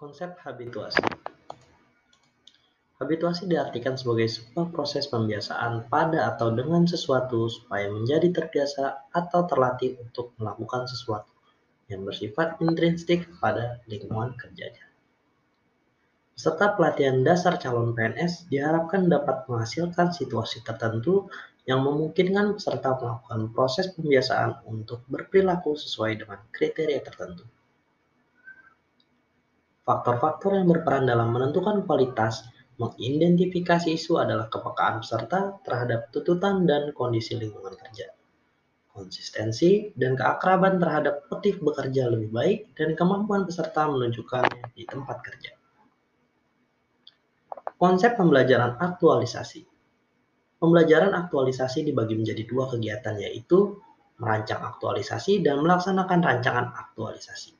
Konsep 0.00 0.32
habituasi. 0.48 0.96
Habituasi 2.96 3.44
diartikan 3.44 4.00
sebagai 4.00 4.32
sebuah 4.32 4.72
proses 4.72 5.04
pembiasaan 5.12 5.92
pada 5.92 6.24
atau 6.32 6.56
dengan 6.56 6.88
sesuatu 6.88 7.52
supaya 7.52 7.92
menjadi 7.92 8.32
terbiasa 8.32 9.12
atau 9.12 9.44
terlatih 9.44 10.00
untuk 10.00 10.32
melakukan 10.40 10.88
sesuatu 10.88 11.28
yang 11.92 12.08
bersifat 12.08 12.56
intrinsik 12.64 13.28
pada 13.44 13.84
lingkungan 13.92 14.32
kerjanya. 14.40 14.88
Serta 16.32 16.80
pelatihan 16.80 17.20
dasar 17.20 17.60
calon 17.60 17.92
PNS 17.92 18.48
diharapkan 18.48 19.04
dapat 19.04 19.44
menghasilkan 19.52 20.16
situasi 20.16 20.64
tertentu 20.64 21.28
yang 21.68 21.84
memungkinkan 21.84 22.56
peserta 22.56 22.96
melakukan 22.96 23.52
proses 23.52 23.92
pembiasaan 23.92 24.64
untuk 24.64 25.04
berperilaku 25.12 25.76
sesuai 25.76 26.24
dengan 26.24 26.40
kriteria 26.56 27.04
tertentu. 27.04 27.44
Faktor-faktor 29.90 30.54
yang 30.54 30.70
berperan 30.70 31.10
dalam 31.10 31.34
menentukan 31.34 31.82
kualitas 31.82 32.46
mengidentifikasi 32.78 33.90
isu 33.90 34.22
adalah 34.22 34.46
kepekaan 34.46 35.02
peserta 35.02 35.58
terhadap 35.66 36.14
tuntutan 36.14 36.62
dan 36.62 36.94
kondisi 36.94 37.34
lingkungan 37.34 37.74
kerja, 37.74 38.14
konsistensi 38.94 39.90
dan 39.98 40.14
keakraban 40.14 40.78
terhadap 40.78 41.26
motif 41.26 41.58
bekerja 41.58 42.06
lebih 42.06 42.30
baik, 42.30 42.58
dan 42.78 42.94
kemampuan 42.94 43.42
peserta 43.42 43.90
menunjukkannya 43.90 44.70
di 44.78 44.86
tempat 44.86 45.26
kerja. 45.26 45.58
Konsep 47.74 48.14
pembelajaran 48.14 48.78
aktualisasi 48.78 49.66
Pembelajaran 50.62 51.18
aktualisasi 51.18 51.82
dibagi 51.82 52.14
menjadi 52.14 52.46
dua 52.46 52.70
kegiatan 52.70 53.18
yaitu 53.18 53.80
merancang 54.22 54.62
aktualisasi 54.62 55.42
dan 55.42 55.64
melaksanakan 55.64 56.20
rancangan 56.22 56.70
aktualisasi. 56.78 57.59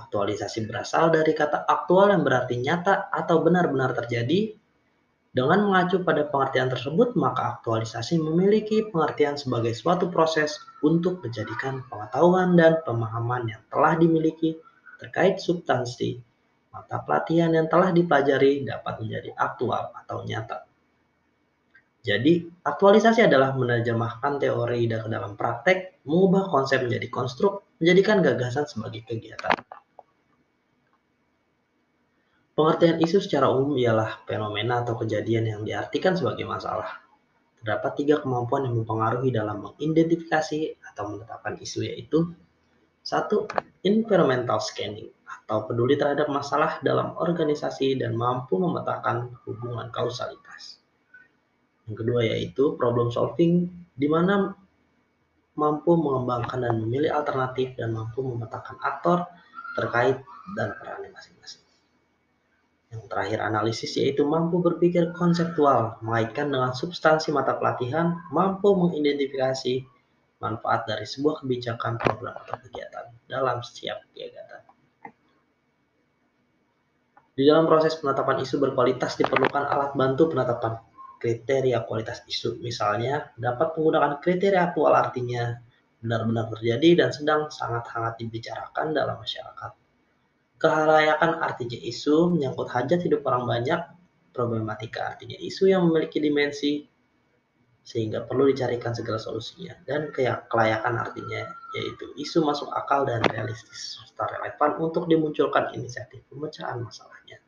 Aktualisasi 0.00 0.64
berasal 0.64 1.12
dari 1.12 1.36
kata 1.36 1.68
aktual 1.68 2.08
yang 2.08 2.24
berarti 2.24 2.56
nyata 2.56 3.12
atau 3.12 3.44
benar-benar 3.44 3.92
terjadi. 3.92 4.56
Dengan 5.30 5.70
mengacu 5.70 6.02
pada 6.02 6.26
pengertian 6.26 6.72
tersebut, 6.72 7.14
maka 7.14 7.60
aktualisasi 7.60 8.18
memiliki 8.18 8.88
pengertian 8.90 9.38
sebagai 9.38 9.76
suatu 9.78 10.10
proses 10.10 10.58
untuk 10.82 11.22
menjadikan 11.22 11.86
pengetahuan 11.86 12.58
dan 12.58 12.82
pemahaman 12.82 13.46
yang 13.46 13.62
telah 13.70 13.94
dimiliki 13.94 14.58
terkait 14.98 15.38
substansi 15.38 16.18
mata 16.70 17.02
pelatihan 17.02 17.50
yang 17.50 17.66
telah 17.66 17.90
dipelajari 17.90 18.62
dapat 18.62 19.02
menjadi 19.02 19.30
aktual 19.38 19.90
atau 19.94 20.22
nyata. 20.22 20.66
Jadi, 22.00 22.48
aktualisasi 22.64 23.28
adalah 23.28 23.52
menerjemahkan 23.52 24.40
teori 24.40 24.88
ke 24.88 25.08
dalam 25.12 25.36
praktek, 25.36 26.00
mengubah 26.08 26.48
konsep 26.48 26.80
menjadi 26.80 27.12
konstruk, 27.12 27.76
menjadikan 27.76 28.24
gagasan 28.24 28.64
sebagai 28.64 29.04
kegiatan. 29.04 29.52
Pengertian 32.60 33.00
isu 33.00 33.24
secara 33.24 33.48
umum 33.48 33.72
ialah 33.80 34.20
fenomena 34.28 34.84
atau 34.84 34.92
kejadian 35.00 35.48
yang 35.48 35.60
diartikan 35.64 36.12
sebagai 36.12 36.44
masalah. 36.44 37.00
Terdapat 37.56 37.96
tiga 37.96 38.20
kemampuan 38.20 38.68
yang 38.68 38.76
mempengaruhi 38.76 39.32
dalam 39.32 39.64
mengidentifikasi 39.64 40.76
atau 40.92 41.08
menetapkan 41.08 41.56
isu 41.56 41.88
yaitu 41.88 42.36
satu, 43.00 43.48
environmental 43.80 44.60
scanning 44.60 45.08
atau 45.24 45.64
peduli 45.64 45.96
terhadap 45.96 46.28
masalah 46.28 46.76
dalam 46.84 47.16
organisasi 47.16 47.96
dan 47.96 48.12
mampu 48.12 48.60
memetakan 48.60 49.40
hubungan 49.48 49.88
kausalitas. 49.88 50.84
Yang 51.88 51.96
kedua 52.04 52.28
yaitu 52.28 52.76
problem 52.76 53.08
solving 53.08 53.72
di 53.96 54.04
mana 54.04 54.52
mampu 55.56 55.96
mengembangkan 55.96 56.60
dan 56.60 56.76
memilih 56.76 57.08
alternatif 57.08 57.72
dan 57.80 57.96
mampu 57.96 58.20
memetakan 58.20 58.76
aktor 58.84 59.24
terkait 59.80 60.20
dan 60.60 60.76
perannya 60.76 61.08
masing-masing. 61.08 61.69
Yang 62.90 63.06
terakhir 63.06 63.38
analisis 63.38 63.94
yaitu 63.94 64.26
mampu 64.26 64.58
berpikir 64.58 65.14
konseptual, 65.14 66.02
mengaitkan 66.02 66.50
dengan 66.50 66.74
substansi 66.74 67.30
mata 67.30 67.54
pelatihan, 67.54 68.18
mampu 68.34 68.74
mengidentifikasi 68.74 69.86
manfaat 70.42 70.90
dari 70.90 71.06
sebuah 71.06 71.46
kebijakan, 71.46 72.02
program, 72.02 72.34
atau 72.34 72.58
kegiatan 72.66 73.06
dalam 73.30 73.62
setiap 73.62 74.02
kegiatan. 74.10 74.66
Di 77.30 77.46
dalam 77.46 77.70
proses 77.70 77.94
penetapan 77.94 78.42
isu 78.42 78.58
berkualitas 78.58 79.14
diperlukan 79.16 79.70
alat 79.70 79.94
bantu 79.94 80.34
penetapan 80.34 80.76
kriteria 81.22 81.86
kualitas 81.86 82.26
isu. 82.26 82.58
Misalnya, 82.58 83.30
dapat 83.38 83.78
menggunakan 83.78 84.18
kriteria 84.18 84.74
aktual 84.74 84.92
artinya 84.98 85.56
benar-benar 86.02 86.50
terjadi 86.58 87.06
dan 87.06 87.10
sedang 87.14 87.40
sangat 87.54 87.86
hangat 87.92 88.18
dibicarakan 88.18 88.96
dalam 88.96 89.20
masyarakat 89.20 89.79
Kehalayakan 90.60 91.40
artinya 91.40 91.80
isu 91.80 92.36
menyangkut 92.36 92.68
hajat 92.68 93.00
hidup 93.00 93.24
orang 93.24 93.48
banyak, 93.48 93.80
problematika 94.30 95.16
artinya 95.16 95.40
isu 95.40 95.72
yang 95.72 95.88
memiliki 95.88 96.20
dimensi 96.20 96.84
sehingga 97.80 98.28
perlu 98.28 98.52
dicarikan 98.52 98.92
segala 98.92 99.16
solusinya 99.16 99.72
dan 99.88 100.12
kelayakan 100.46 101.00
artinya 101.00 101.48
yaitu 101.72 102.12
isu 102.20 102.44
masuk 102.44 102.68
akal 102.76 103.08
dan 103.08 103.24
realistis 103.32 103.98
serta 104.04 104.36
relevan 104.36 104.76
untuk 104.84 105.08
dimunculkan 105.08 105.72
inisiatif 105.72 106.20
pemecahan 106.28 106.76
masalahnya. 106.84 107.40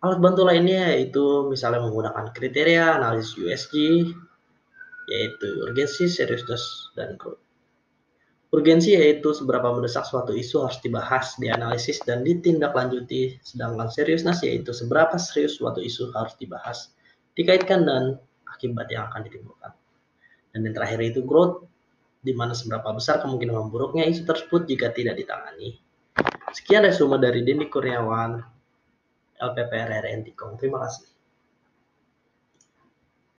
Alat 0.00 0.18
bantu 0.24 0.48
lainnya 0.48 0.96
yaitu 0.96 1.44
misalnya 1.52 1.84
menggunakan 1.84 2.32
kriteria 2.32 2.96
analisis 2.96 3.36
USG 3.36 3.74
yaitu 5.10 5.48
urgensi, 5.66 6.06
seriusness, 6.06 6.94
dan 6.94 7.18
growth. 7.20 7.42
Urgensi 8.50 8.98
yaitu 8.98 9.30
seberapa 9.30 9.70
mendesak 9.70 10.02
suatu 10.02 10.34
isu 10.34 10.66
harus 10.66 10.82
dibahas, 10.82 11.38
dianalisis, 11.38 12.02
dan 12.02 12.26
ditindaklanjuti, 12.26 13.38
sedangkan 13.46 13.86
seriusness 13.86 14.42
yaitu 14.42 14.74
seberapa 14.74 15.14
serius 15.22 15.54
suatu 15.54 15.78
isu 15.78 16.10
harus 16.10 16.34
dibahas, 16.34 16.90
dikaitkan 17.38 17.86
dan 17.86 18.18
akibat 18.50 18.90
yang 18.90 19.06
akan 19.06 19.22
ditimbulkan. 19.22 19.70
Dan 20.50 20.66
yang 20.66 20.74
terakhir 20.74 20.98
itu 20.98 21.22
growth, 21.22 21.62
di 22.26 22.34
mana 22.34 22.50
seberapa 22.50 22.90
besar 22.90 23.22
kemungkinan 23.22 23.70
memburuknya 23.70 24.02
isu 24.10 24.26
tersebut 24.26 24.66
jika 24.66 24.90
tidak 24.90 25.22
ditangani. 25.22 25.78
Sekian 26.50 26.82
resume 26.82 27.22
dari 27.22 27.46
Denny 27.46 27.70
Kurniawan, 27.70 28.42
LPPR 29.38 30.04
RNT 30.04 30.34
Terima 30.58 30.82
kasih. 30.84 31.09